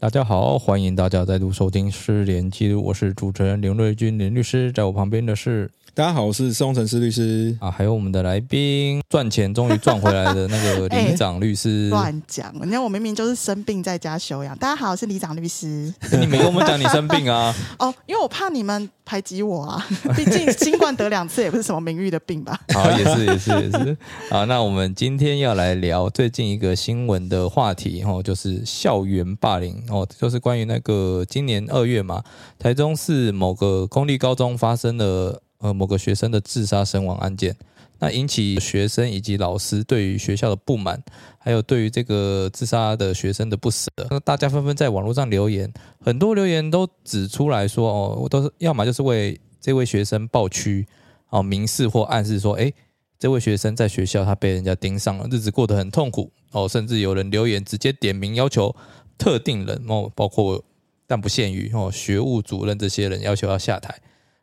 [0.00, 11.90] 大家好，欢迎大家再度收听《失联记录》，我是主持人林瑞君林律师，在我旁边的是大家好，我是宋晨思律师啊，还有我们的来宾，赚钱终于赚回来的那个李长律师。
[11.90, 14.56] 乱讲，你看我明明就是生病在家休养。
[14.56, 15.92] 大家好，我是李长律师。
[16.18, 17.54] 你没跟我们讲你生病啊？
[17.78, 19.84] 哦，因为我怕你们排挤我啊，
[20.16, 22.58] 毕竟新冠得两次也不是什么名誉的病吧？
[22.72, 23.98] 好，也是也是也是。
[24.30, 32.22] 好，那我们今天要来聊最近一个新闻的话题，哦，就是校园霸凌，哦，就是关于那个今年二月嘛，
[32.58, 35.42] 台中市某个公立高中发生了。
[35.62, 37.54] 呃，某个学生的自杀身亡案件，
[37.98, 40.98] 那引起学生以及老师对于学校的不满，
[41.38, 45.70] 还有对于这个自杀的学生的不舍，那大家纷纷在网络上留言，
[46.02, 50.86] 很多留言都指出来说，哦，我都是要么就是为这位学生抱屈，
[51.28, 52.72] 哦，明示或暗示说，哎，
[53.18, 58.74] 这位学生在学校他被人家盯上了，日子过得很痛苦，哦，甚至有人留言直接点名要求
[59.20, 60.64] 特定人，哦，包括
[61.06, 64.00] 但不限于哦，学务主任这些人要求要下台。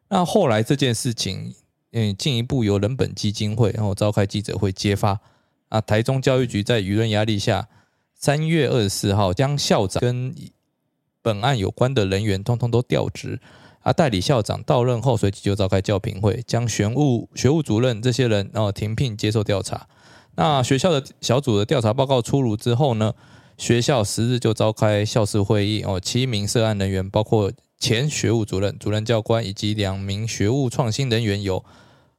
[0.09, 1.55] 那后来这件事情，
[1.91, 5.19] 嗯，进一步由人本基金会然后召开记者会揭发，
[5.69, 7.67] 啊，台中教育局在舆论压力下，
[8.13, 10.35] 三月二十四号将校长跟
[11.21, 13.39] 本案有关的人员通通都调职，
[13.81, 19.87] 啊，代理校长到任后随即就召开教评会，将学务学务主任这些人然后停聘接受调查。
[20.35, 23.13] 那学校的小组的调查报告出炉之后呢，
[23.57, 27.51] 学校十日就召开校事会议，哦，七名涉案人员包括。
[27.79, 31.63] 前学务主任、主任教官以及两名学务创新人员有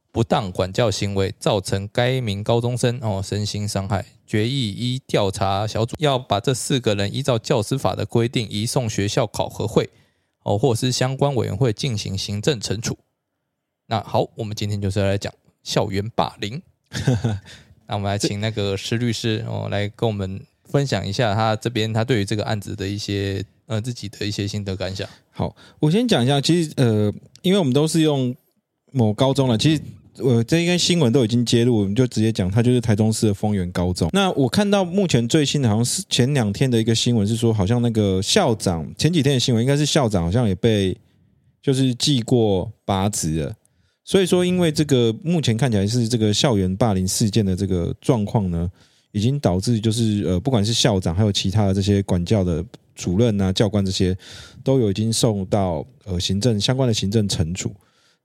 [0.09, 9.89] 不当管教行为，造成该名高中生哦身心伤害，决议依调查小组要把这四个人依照教师法的规定移送学校考核会
[10.43, 12.97] 哦，或是相关委员会进行行政惩处。
[13.87, 16.61] 那好，我们今天就是要来讲校园霸凌。
[17.85, 23.43] 那我们来请那个施律师哦来跟我们分享一下他这边他对于这个案子的一些。
[23.69, 25.07] 呃，自己的一些心得感想。
[25.29, 27.13] 好，我先讲一下，其实呃，
[27.43, 28.35] 因为我们都是用
[28.91, 29.81] 某高中了，其实
[30.17, 34.09] 我这应该新闻都已经揭露，我们就直接讲，它就是台中市的丰原高中。
[34.11, 40.97] 那我看到目前最新的，好像是前两天的一个新闻，是说好像那个校长前几天的新闻，应该是校长好像也被
[41.61, 43.53] 就是记过八职了。
[44.03, 48.67] 所以说，因为这个目前看起来是这个校园霸凌事件的这个状况呢，
[49.11, 52.63] 已经导致就是呃，不管是校长还有其他的这些管教的。
[52.95, 54.13] 主任啊，教官这些
[54.61, 57.73] 都有已经受到呃行政相关的行政惩处。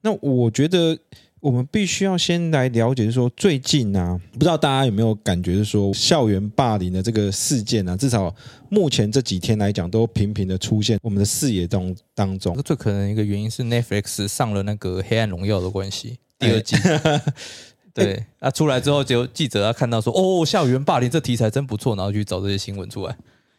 [0.01, 0.99] 那我觉得
[1.39, 8.35] 我们必须要先来了解，就是说最近啊，不知道大家有没有感觉，是说校园霸凌的这个事件啊，至少
[8.69, 12.61] 目前这几天来讲，都频频的出现我们的视野中当中。
[12.65, 16.75] 最可能一个原因是 Netflix 上了那个《黑暗荣耀》的关系，第二季。
[17.95, 23.17] 对，那出来之后，就记者啊看到说，哦，校园霸凌这题材真不错，然后去找这些新闻出来。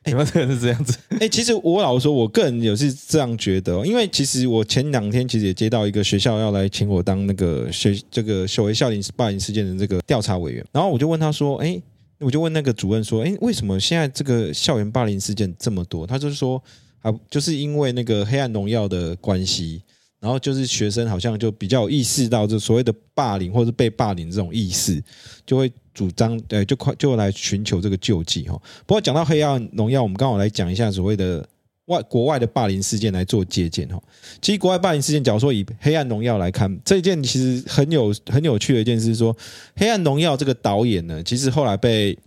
[0.07, 1.00] 你们这个是这样子？
[1.19, 3.84] 哎，其实我老实说，我个人也是这样觉得。
[3.85, 11.81] 因为其实我前两天其实也接到一个学校要来请我当那个学这个所谓校园霸凌事件的这个调查委员，然后我就问他说：“哎，
[12.19, 16.62] 我就问那个主任说：，哎，为什么现在这个校园霸凌事件这么多？”他就是说
[17.01, 19.81] ：“啊，就是因为那个黑暗荣耀的关系，
[20.25, 25.02] 然后就是学生好像就比较意识到这所谓的霸凌或者被霸凌这种意识，
[25.46, 28.62] 就会。”主张呃，就快就来寻求这个救济哈。
[28.86, 31.47] 不过讲到黑暗荣耀，我们刚好来讲一下所谓的
[31.86, 33.97] 外国外的霸凌事件来做借鉴哈。
[34.41, 39.34] 其实国外霸凌事件，假如说以黑暗荣耀来看，这件其实很有很有趣的一件事，是说
[39.78, 42.19] 黑暗荣耀这个导演呢，其实后来被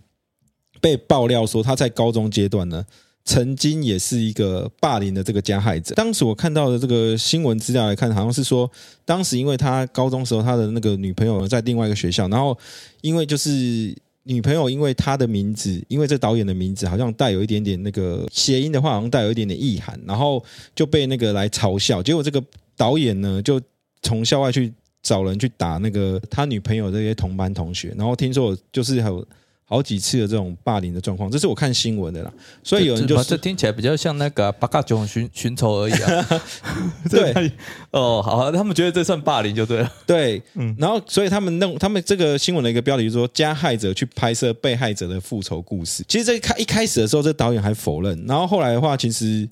[0.81, 2.83] 被爆料说他在高中阶段呢。
[3.25, 5.93] 曾经也是一个霸凌的这个加害者。
[5.93, 8.69] 当时我看到的这个新闻资料来看，好像是说，
[9.05, 12.57] 当时因为他高中时候他的那个女朋友在另外一个学校，然后
[13.01, 20.43] 因为就是女朋友因为他的名字，因为这导演的名字好像带有一点点那个谐音的话，好像带有一点点意涵，然后
[20.75, 22.01] 就被那个来嘲笑。
[22.01, 22.43] 结果这个
[22.75, 23.61] 导演呢，就
[24.01, 24.73] 从校外去
[25.03, 29.23] 找人去打那个他女朋友这些同班同学，然后听说就是还有。
[29.69, 32.33] 好几次的这种霸凌的状况，这是我看新闻的啦。
[32.63, 36.41] 所以有人就这听起来比较像那个八嘎囧寻寻仇而已啊。
[37.07, 37.51] 对，
[37.91, 39.91] 哦，好，他们觉得这算霸凌就对了。
[40.07, 46.03] 对，嗯，然后所以他们弄他们这个新闻的一个标题说，加害者去拍摄被害者的复仇故事。
[46.07, 49.47] 其实这开一开始的时候，这导演还否认，然后后来的话，其实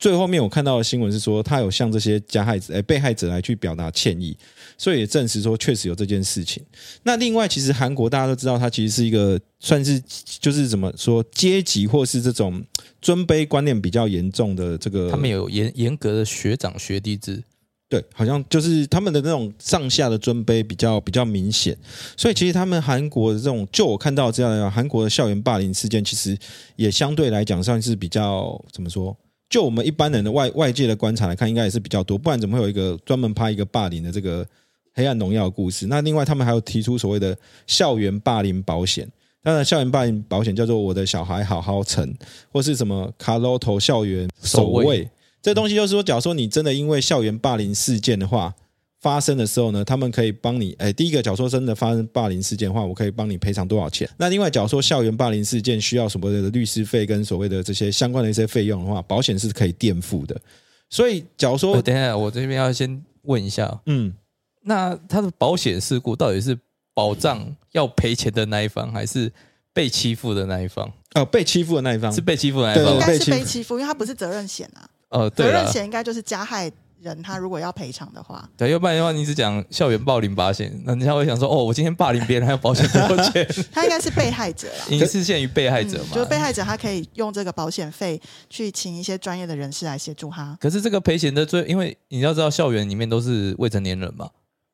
[0.00, 4.34] 最后面我看到的新闻是说，他有向这些加害者、哎被害者来去表达歉意，
[4.78, 6.64] 所以也证实说确实有这件事情。
[7.02, 10.02] 那另外，其实韩国大家都知道，它其实是一个算是
[10.40, 12.64] 就是怎么说阶级或是这种
[13.02, 17.44] 尊卑观念比较严重的这个，他们有严严格的学长学弟制，
[17.90, 21.76] 对，好像就是他们的那种上下的尊卑比较比较明显，
[22.16, 26.34] 所以其实他们韩国的这种，就我看到这样的韩国的校园霸凌事件，其实
[26.76, 29.14] 也相对来讲算是比较怎么说？
[29.50, 34.46] 就我们一般人的外外界的观察来看，应该也是比较多，不然怎么会有一个专门拍一个霸凌的这个
[34.94, 35.88] 黑暗荣耀故事？
[35.88, 37.36] 那另外他们还有提出所谓的
[37.66, 39.06] 校园霸凌保险。
[39.42, 42.14] 当然，校园霸凌保险叫做“我的小孩好好成”，
[42.52, 45.08] 或是什么卡罗头校园守卫。
[45.42, 48.54] 这东西就是说，假如说你真的因为校园霸凌事件的话
[49.00, 54.08] 发生的时候呢，他们可以帮你，哎，第一个，假如说真的发生霸凌事件的话，我可以帮你赔偿多少钱？
[54.18, 60.38] 那另外，假如说校园霸凌事件需要所谓的律师费跟所谓的这些相关的一些费用的话，保险是可以垫付的。
[60.90, 64.12] 所以，假如呃说，等一下，我这边要先问一下，嗯，
[64.62, 66.58] 那他的保险事故到底是
[66.92, 69.32] 保障要赔钱的那一方，还是
[69.72, 70.92] 被欺负的那一方？
[71.14, 72.94] 呃，被欺负的那一方是被欺负的那一对方？
[72.94, 74.86] 应该是被欺负因为他不是责任险啊。
[75.08, 76.70] 呃，责任险应该就是加害
[77.00, 83.46] 人，他如果要赔偿的话，对，要不然的话，你只讲校园暴凌保险，那人家会想说，哦，我今天霸凌别人还有保险多少钱？
[83.72, 84.84] 他应该是被害者啦。
[84.88, 86.10] 你是限于被害者嘛？
[86.12, 90.56] 嗯就是被害者，他可以用这个保险费去请一些专业的人士来协助他。
[90.60, 94.28] 可是这个赔钱的最，因为你要知道，校园里面都是未成年人嘛。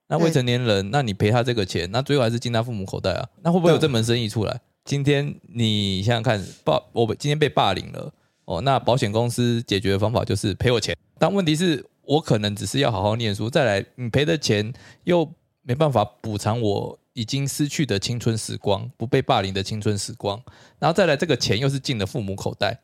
[0.09, 3.27] 那未成年人，那你赔他这个钱，那最后还是进他父母口袋啊？
[3.43, 4.61] 那会不会有这门生意出来？
[4.85, 8.13] 今天你想想看，霸我今天被霸凌了，
[8.45, 10.97] 哦，那保险公司解决的方法就是赔我钱。
[11.19, 14.73] 但问题是我可能只是要好好念书，再来你赔的钱
[15.05, 15.29] 又
[15.63, 20.41] 没办法补偿我已经失去的青春时光，不被霸凌的青春时光，
[20.79, 22.79] 然后再来这个钱又是进了父母口袋，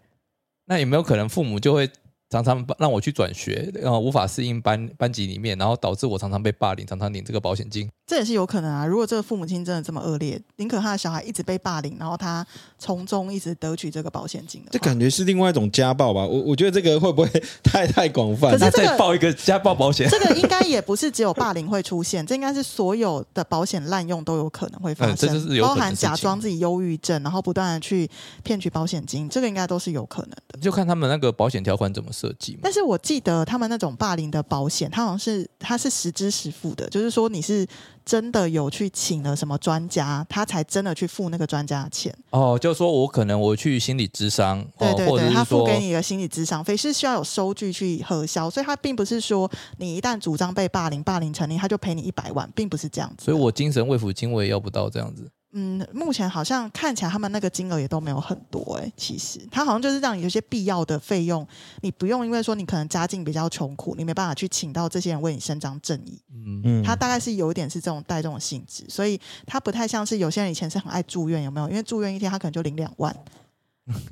[0.67, 1.89] 那有没有可能父母就会
[2.31, 7.89] 常常让我去转学，然后无法适应班班级里面，然后导致我常常被霸凌，常常领这个保险金？
[8.13, 8.85] 这也是有可能啊。
[8.85, 12.47] 如果这个父母亲真的这么恶劣，宁可他的小孩一直被霸凌，然后他
[12.79, 16.21] 从中一直得取这个保险金的，这感觉是另外一种家暴吧？
[16.27, 18.51] 我我觉得这个会不会太太广泛？
[18.51, 28.07] 那可是这个再报一个家暴保险，这个应该也不是只有霸凌会出现，这应该是所有的保险滥用都有可能会发生，嗯这是有包含假装自己忧郁症，然后不断的去
[28.43, 30.61] 骗取保险金，这个应该都是有可能的。
[30.61, 32.59] 就看他们那个保险条款怎么设计嘛。
[32.63, 37.67] 但是我记得他们那种霸凌的保险，它好像是它是实支实付的，就是说你是
[38.05, 42.15] 真的有去请了什么专家，他才真的去付那个专家的钱。
[42.31, 53.25] 哦，就是说我可能我去心理咨商，哦，对对对，他付给你一个心理咨商费，是需要有收据去核销，所以他并不是说你一旦主张被霸凌，霸凌成立，他就赔你一百万，并不是这样子。
[53.25, 55.31] 所以我精神慰抚金我也要不到这样子。
[55.55, 61.47] 嗯，目前好像看起来他们那个金额也都没有很多哎、其实他好像就是让你有些必要的费用，
[61.83, 71.69] 你不用因为说你可能家境比较穷苦，你没办法去请到这些人为你伸张正义，嗯，嗯他大概是有一点是这种带这种性质，所以他不太像是有些人以前是很爱住院，有没有？
[71.69, 73.15] 因为住院一天他可能就领两万，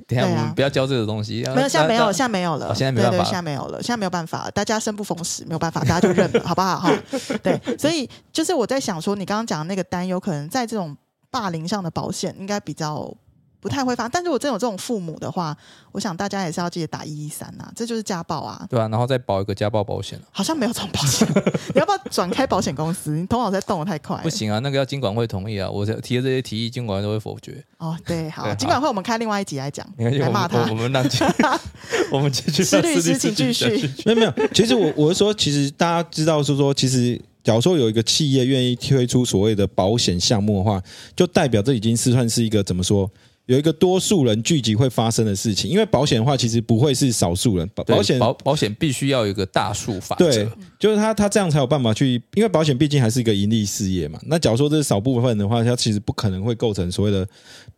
[0.05, 1.43] 等 下对啊我们不要教这个东西。
[1.55, 6.79] 没有，现在没有，现在没有了，哦现在没办法对对，现在没有了，现在没有办法，大家生不逢时，没有办法，大家就认了，好不好？
[6.81, 6.93] 哈，
[7.41, 10.95] 对，所以就是我在想说，你刚刚讲的那个担忧，可能在这种
[11.31, 13.11] 霸凌上的保险应该比较
[13.61, 15.55] 不太会发，但如果真有这种父母的话，
[15.91, 18.65] 我想大家也是要记得打一一三啊，这就是家暴啊。
[18.67, 20.19] 对啊，然后再保一个家暴保险。
[20.31, 21.27] 好像没有这种保险，
[21.75, 23.11] 你要不要转开保险公司？
[23.11, 24.17] 你头脑在动的太快。
[24.23, 25.69] 不行啊，那个要经管会同意啊。
[25.69, 27.63] 我提的这些提议，经管会都会否决。
[27.77, 30.69] 哦，对，好，对尽管会我们开另外一集来讲，来骂他我。
[30.69, 31.05] 我们让
[32.11, 33.87] 我们继续施律师让请继续。
[34.05, 40.81] 没有没有，其实我我是说，其实大家知道是说，其实假如说有一个企业愿意推出所谓的保险项目的话，
[41.15, 43.09] 就代表这已经是算是一个怎么说？
[43.47, 50.31] 有一个多数人聚集会发生的事情，因为保险的话，其实不会是少数人，保险保保险必须要有一个大数法则。
[50.31, 50.47] 对，
[50.79, 54.17] 就是他他这样才有办法去，因为保险毕竟还是一个盈利事业嘛。
[54.27, 57.27] 那假如说这是少部分的话，它其实不可能会构成所谓的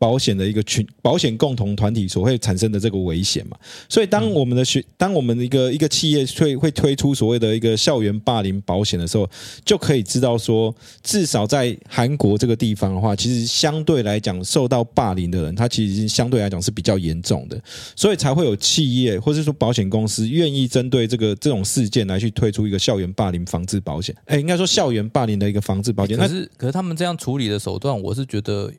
[0.03, 3.57] 保险的一个群保险共同团体所会产生的这个危险嘛。
[3.87, 9.25] 所以当我们的学，当我们的一个一个企业会会推出所谓的一个校园霸凌保险的时候，
[9.63, 17.57] 就可以知道说，至少在韩国这个地方的话，其实相对来讲受到霸凌的人，他其实相对来讲是比较严重的。
[17.95, 24.13] 所以才会有企业或者说保险公司愿意针对这个这种事件来去推出一个校园霸凌防治保险。
[24.25, 26.17] 哎，应该说校园霸凌的一个防治保险。
[26.17, 28.69] 那可是可是他们这样处理的手段，我是觉得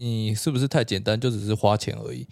[0.00, 2.26] 你是不是太简单，就只是花钱而已？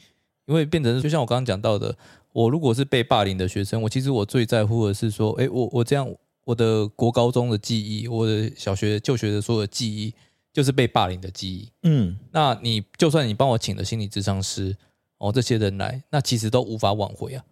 [0.46, 1.94] 因为变成就像我刚刚讲到的，
[2.32, 6.10] 我如果是被霸凌的学生，我其实我最在乎的是说，哎，我我这样
[6.44, 10.14] 我的国高中的记忆，我的小学就学的所有的记忆，
[10.50, 11.68] 就是被霸凌的记忆。
[11.82, 14.74] 嗯，那你就算你帮我请了心理咨商师
[15.18, 17.44] 哦，这些人来，那其实都无法挽回啊。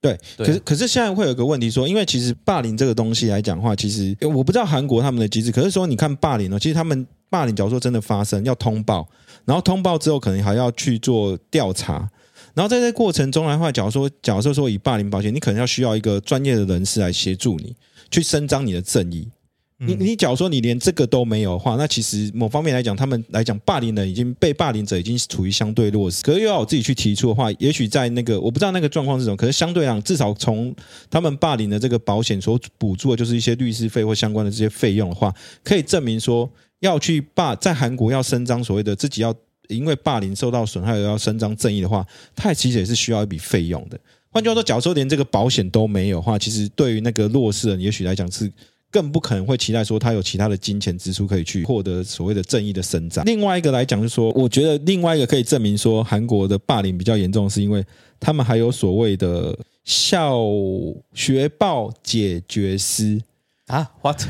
[0.00, 9.06] 对，对可是可是现在会有个问题说，因为其实霸凌这个东西来讲的话，其实呃我不知道韩国他们的机制，可是说你看霸凌哦，其实他们霸凌，假如说真的发生，要通报，
[9.44, 12.08] 然后通报之后可能还要去做调查，
[12.54, 17.76] 然后在这过程中的话，假如说假设说以霸凌保险，你可能要需要一个专业的人士来协助你
[18.10, 19.28] 去伸张你的正义。
[19.82, 26.22] 你你假如说你连这个都没有的话，那其实某方面来讲，他们来讲霸凌人已经被霸凌者已经处于相对弱势。
[26.22, 30.74] 可是又要我自己去提出的话，也许在那个我不知道那个状况是什么，可是相对来讲，至少从
[31.08, 35.34] 他们霸凌的这个保险所补助的就是一些律师费或相关的这些费用的话，
[35.64, 39.34] 可以证明说要去霸在韩国要伸张所谓的自己要
[39.68, 42.06] 因为霸凌受到损害而要伸张正义的话，
[42.36, 43.98] 它其实也是需要一笔费用的。
[44.30, 48.50] 换句话说，假如说连这个保险都没有的话，其实对于那个弱势人，也许来讲是
[48.90, 53.24] 更不可能会期待说他有其他的金钱支出可以去获得所谓的正义的伸张。
[53.24, 57.84] 另外一个来讲，就是说，我觉得另外一个可以证明说韩国的霸凌比较严重，是因为
[58.18, 60.40] 他们还有所谓的校
[61.14, 63.20] 学报解决师。
[63.66, 64.20] 啊，what？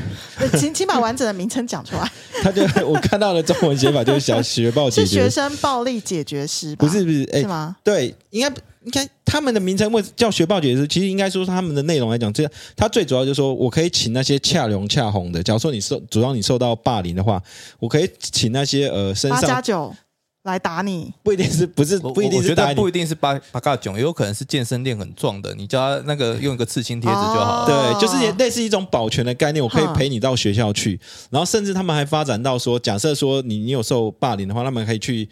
[0.59, 2.07] 请请把完整的名称讲出来，
[2.43, 6.85] 他就我看到的中文写法就是小学报解 是学，生暴力解决师吧？
[6.85, 7.75] 不是不是，哎是，吗？
[7.83, 17.41] 对，应该应该他们的名称为叫学报解释，其实应该说他们的内容来讲，这他最主要就是说我可以请那些恰龙恰红的，假如说你受主要你受到霸凌的话，
[17.79, 19.95] 我可以请那些呃身八加上九
[20.43, 27.93] 来打你，不一定是不是我不一定我是打你觉得不一定是八八嘎囧，也有可能是健身练很壮的，你叫他那个用一个刺青贴纸就好了。
[27.93, 27.93] 哦。
[27.93, 35.29] 对，就是也类似一种保全的概念，我可以陪你到学校去，然后甚至他们还发展到说，假设说你你有受霸凌的话，他们可以去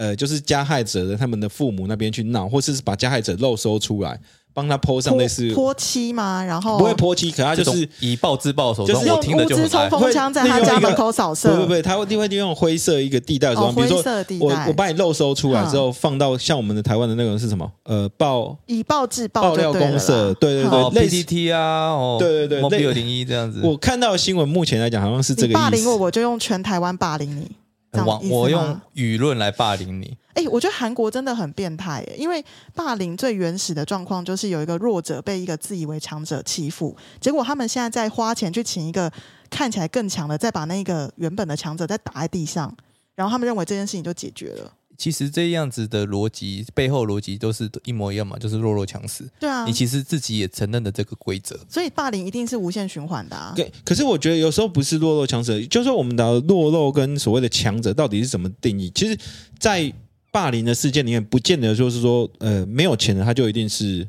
[0.00, 4.18] 呃，就是加害者的他们的父母那边去闹，或是把加害者肉搜出来，
[4.54, 6.42] 帮他 PO 上类似泼漆吗？
[6.42, 9.90] 然后不会泼漆，可他就是以暴制暴的手段，就是我听了用物资就很爱。
[9.90, 17.70] 冲锋枪在他家门口扫不射，不不不，他会定会利用灰色一个地带的手哦，段，比如灰说我色地带，我把你肉搜出来之后，放到像我们的台湾的那个是什么？
[17.84, 21.16] 呃，爆以暴制暴爆料公社，对对对，哦类似。
[21.16, 23.60] ，PTT 啊，哦，对对对零一这样子。
[23.62, 25.96] 我看到的新闻，目前来讲好像是这个意思你霸凌我，。
[25.98, 27.59] 我就用全台湾霸凌你。
[27.92, 39.10] 我我用舆论来霸凌你，哎、我觉得韩国真的很变态耶，因为霸凌最原始的状况就是有一个弱者被一个自以为强者欺负，结果他们现在在花钱去请一个
[39.50, 42.72] 看起来更强的，再把那个原本的强者再打在地上，
[43.16, 44.72] 然后他们认为这件事情就解决了。
[45.00, 49.26] 其实这样子的逻辑背后逻辑都是一模一样嘛，就是弱肉强食。
[49.40, 53.54] 对啊你，其实自己也承认了这个规则，所以霸凌一定是无限循环的啊。
[53.56, 58.92] 对，可是我觉得有时候不是弱肉强食，就是说我们的弱肉跟所谓的强者到底是怎么定义？
[58.94, 59.18] 其实，
[59.58, 59.90] 在
[60.30, 64.06] 霸凌的事件里面，不见得就是说，呃，没有钱的他就一定是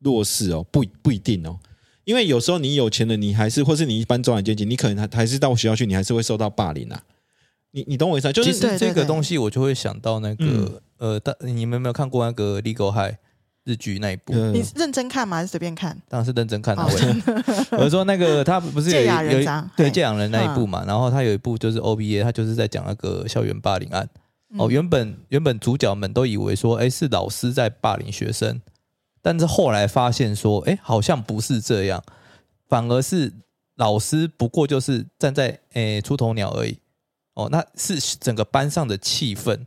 [0.00, 1.56] 弱势哦，不不一定哦。
[2.04, 7.00] 因为有时候你有钱的，你还是或是你一般中产阶级，你可能还还是到学校去，你还是会受到霸凌啊。
[7.72, 8.32] 你你懂我意思啊？
[8.32, 13.12] 就是其实这个东西我就会想到那个嗯呃，大你们有没有看过那个《Legal High》
[13.64, 14.32] 日剧那一部？
[14.34, 15.38] 呃你认真看吗？
[15.38, 15.96] 还是随便看？
[16.08, 16.82] 当然是认真看的。
[16.82, 16.88] 哦
[17.78, 19.00] 我 说那个他不是有
[19.40, 19.44] 有
[19.76, 24.08] 对借养人那一部嘛，然后他有一部就是 OBA，他就是在讲那个校园霸凌案。
[24.58, 28.60] 哦，嗯原本原本主角们都以为说，哎，是老师在霸凌学生，
[29.22, 32.02] 但是后来发现说，哎，好像不是这样，
[32.68, 33.32] 反而是
[33.76, 36.76] 老师不过就是站在诶出头鸟而已。
[37.34, 39.58] 哦，那是整个班上的气氛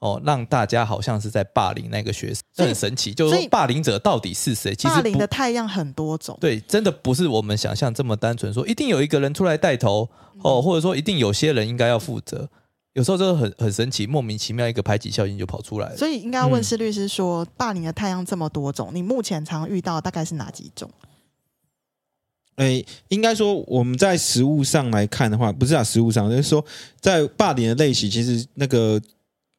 [0.00, 3.14] 哦，让大家好像是在霸凌那个学生，这很神奇。
[3.14, 4.74] 就是说，霸凌者到底是谁？
[4.74, 6.36] 其实不霸凌的太阳很多种。
[6.40, 10.08] 对，真的不是我们想象这么单纯，说一定有一个人出来带头
[10.42, 12.48] 哦，嗯或者说一定有些人应该要负责。
[12.94, 15.96] 有时候真的很很神奇，莫名其妙一个排挤效应就跑出来了。
[15.96, 20.90] 所以应该要问嗯施律师说，霸凌的太阳这么多种，你目前常遇到大概是哪几种？
[22.62, 26.64] 诶，应该说我们在实物上来看的话，不是啊，实物上就是说，
[27.00, 29.00] 在霸凌的类型，其实那个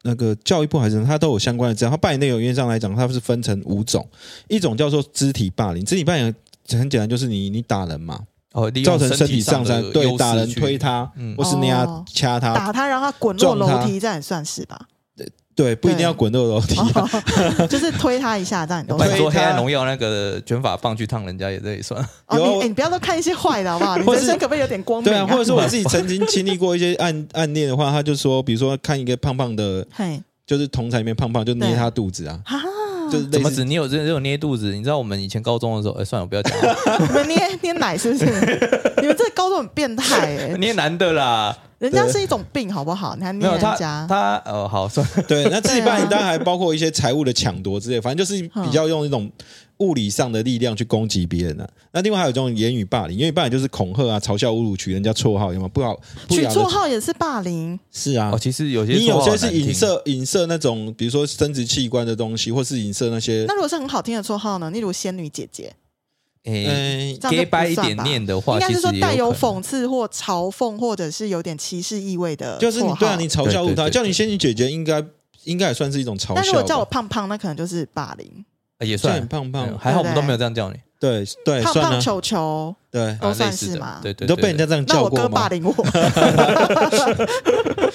[0.03, 1.91] 那个教育部还是它都有相关的资料。
[1.91, 4.07] 它霸凌内容原则上来讲，它是分成五种，
[4.47, 6.33] 一种叫做肢体霸凌，肢体霸凌
[6.69, 8.19] 很简单，就是你你打人嘛，
[8.53, 14.87] 哦，造成身体上上伤，对，的优势打人推他，嗯或是那样哦掐他，打他让他滚落楼梯，这样也算是吧？
[15.55, 17.09] 对，不一定要滚落楼梯啊。
[17.59, 22.03] 哦， 就是推他一下，这样你都拜算推他托黑暗荣耀那个卷发棒去烫人家也这也算。
[22.27, 23.97] 哦，你不要都看一些坏的好不好？
[24.01, 29.85] 你人生可不可以有点光明对啊，或者是我自己曾经经历过一些暗 暗恋的话，他就说，比如说看一个胖胖的，
[30.45, 32.59] 就是同才里面胖胖，就捏他肚子啊，啊，
[33.11, 34.73] 就是类似怎么只你有这这种捏肚子？
[34.75, 36.75] 你知道我们以前高中的时候，哎，算了，不要讲了。
[37.07, 38.25] 你们捏捏奶是不是？
[39.43, 43.15] 你们这高高中很变态哎、你也男的啦，人家是一种病好不好？
[43.15, 49.29] 你还没有他捏人家，他呃好算，对，那自己霸当然还包括一些财务的抢夺之类，反正就是比较用一种
[49.79, 51.67] 物理上的力量去攻击别人啊。
[51.91, 55.67] 那另外还有一种言语霸凌，言语霸凌就是恐吓啊、嘲笑、侮辱、取人家绰号，有吗？
[55.67, 57.77] 不好，取绰号也是霸凌。
[57.91, 58.39] 是啊哦，。
[58.39, 64.71] 其实有些你有些是影射影射那种，比如说生殖器官的东西，或是影射那些那如果是很好听的绰号呢？
[64.71, 65.73] 例如仙女姐姐，
[66.43, 72.57] 诶嗯这样就 gay 不掰一点念的话，应该是说带有讽刺或嘲讽，或者是有点歧视意味的。
[72.57, 75.01] 就是你对啊，你嘲笑他，叫你仙女姐姐，应该
[75.45, 76.41] 应该也算是一种嘲笑吧。
[76.41, 78.45] 但如果叫我胖胖，那可能就是霸凌。
[78.79, 85.41] 也算胖胖嗯，还好我们都没有这样叫你，对对，胖，胖球球对，都算是嘛对对，都被人家对这样那我哥叫过吗？
[85.43, 85.73] 霸凌我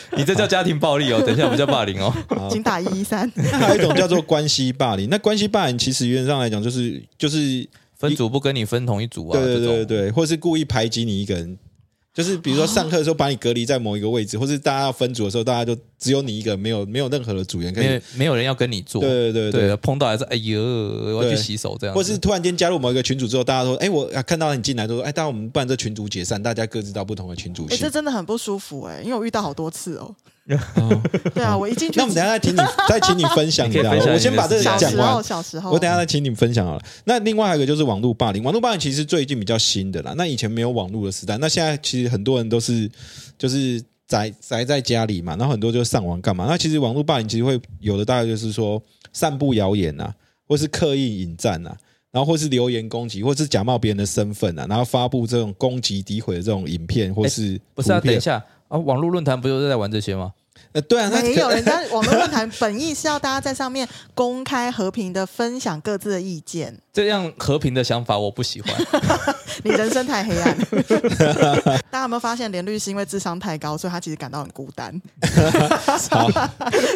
[0.16, 2.10] 你这叫家庭暴力哦，等一下不叫霸凌哦。
[2.30, 3.30] 好请打一一三。
[3.60, 5.10] 还有一种叫做关系霸凌。
[5.10, 11.58] 那关系霸凌其实原则上来讲，就是就是分组不跟你分同一组啊，对对这种对对，或是故意排挤你一个人。
[12.14, 17.84] 就是比如说上课的时候把你隔离在某一个位置， 或是大家要分组的时候，大家就只有你一个，没有没有任何的组员可以。
[17.86, 27.82] 没有没有人要跟你做，对对对对，碰到还是哎呦，我要去洗手这样，或是突然间加入某一个群组之后，大家说：“哎，我啊看到你进来，都说：哎，大家我们不然这群组解散，大家各自到不同的群组哎、去。
[27.82, 30.12] 这真的很不舒服哎、因为我遇到好多次哦。
[30.76, 31.02] 哦
[31.34, 33.90] 对啊，我一进去，那我们等下再听你， 再请你分享你可以的。
[33.90, 35.22] 分享我先把这个讲完小时候，。
[35.22, 36.82] 小时候，我等下再请你们分享好了。
[37.04, 40.14] 那另外还有一个就是网络霸凌，网络霸凌其实最近比较新的啦。
[40.16, 42.90] 那以前没有网络的时代，那现在其实很多人都是
[43.36, 46.46] 就是宅宅在家里嘛，然后很多就上网干嘛？
[46.48, 50.12] 那其实网络霸凌其实会有的大概就是说散布谣言呐、
[50.46, 51.76] 或是刻意引战呐、
[52.10, 58.00] 然后或是留言攻击，或是假冒别人的身份啊，然后发布这种攻击诋毁的这种影片或是不是啊？
[58.00, 60.32] 图片等一下啊，网络论坛不就是在玩这些吗？
[60.72, 66.76] 呃，对啊，那没有，人家网络论坛本意是要大家在上面公开和平的分享各自的意见。
[66.92, 68.74] 这样和平的想法我不喜欢。
[69.62, 70.56] 你人生太黑暗。
[71.90, 74.92] 大家有没有发现，连律师因为智商太高，所以他其实感到很孤单，
[76.10, 76.28] 好，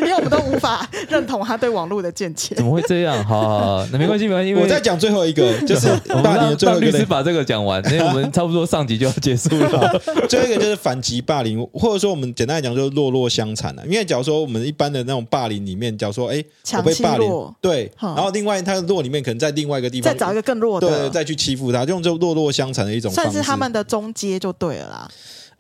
[0.01, 2.65] 因为我们都无法认同他对网络的见解怎。
[2.65, 3.25] 么会这样？
[3.25, 4.55] 好好好，那没关系，没关系。
[4.55, 10.01] 我再讲最后一个，就是我们最后律师把这个讲完，因为我们差不多上集就要结束了。
[10.29, 13.85] 最后一个就是反击霸凌，或者说我们简单来讲就是落落相残啊。
[13.85, 16.43] 因为假如说我们一般的那种霸凌里面，假如说哎
[16.77, 23.31] 我被霸凌弱，对，哼然后另外他的弱里面可能在另外一个地方再找一个更弱的对，的，再去欺负他，用这种弱弱相残的一种方式。
[23.31, 25.11] 算是他们的中阶就对了啦。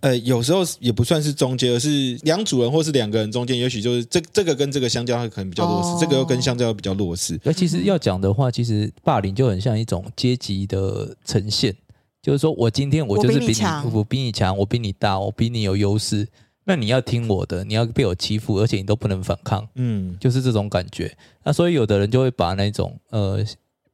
[0.01, 7.39] 呃，有时候也不算是中间，而是两组人或是两个人中间，也许就是这这个跟这个相交，它可能比较弱势，哦这个又跟相交比较弱势。
[7.45, 11.73] 那其实要讲的话，其实霸凌就很像一种阶级的呈现，
[12.21, 16.27] 就是说我今天我就是比比你你强我比你强，我比你大，我比你有优势，
[16.64, 21.16] 那你要听我的，你要被我欺负，而且你都不能反抗，嗯，就是这种感觉。
[21.44, 23.44] 那所以有的人就会把那种呃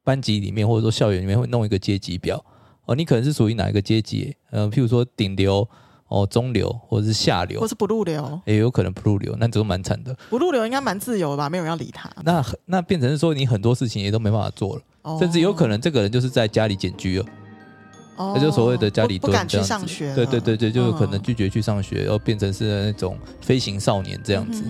[0.04, 2.44] 班级里面或者说校园里面会弄一个阶级表
[2.86, 4.36] 哦，你可能是属于哪一个阶级？
[4.50, 5.68] 呃，譬如说顶流
[6.08, 10.16] 哦、中流或者是下流或，是不入流，也有可能不入流，那这都蛮惨的。
[10.30, 11.50] 不入流应该蛮自由吧？
[11.50, 14.82] 没有人要理他，那那变成是说你很多事情也都没办法做了。
[15.02, 17.26] 哦甚至有可能这个人就是在家里检居了，
[18.18, 24.62] 哦那就所谓的家里不不敢去上学，对对对对，就有可能嗯拒绝去上学，然后变成是那种飞行少年这样子。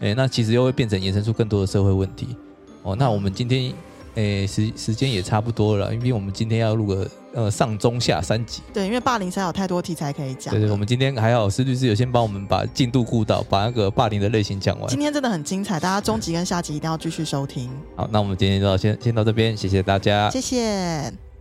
[0.00, 2.36] 哎、那其实又会变成衍生出更多的社会问题。
[2.82, 3.72] 哦，那我们今天
[4.16, 8.60] 诶时时间也差不多了，因为我们今天要录个呃上中下三集。
[8.74, 14.98] 对，因为霸凌实在有太多题材可以讲对对，我们今天还好，施律师有先帮我们把进度顾到，把那个霸凌的类型讲完今。
[14.98, 21.31] 天真的很精彩，大家中集跟下集一定要继续收听，好，那我们今天就到先先到这边，谢谢大家，谢谢。